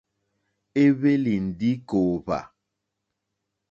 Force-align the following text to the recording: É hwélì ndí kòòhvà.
É 0.81 0.85
hwélì 0.97 1.35
ndí 1.47 1.71
kòòhvà. 1.89 2.39